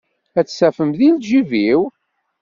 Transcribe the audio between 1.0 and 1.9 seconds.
lǧib-iw?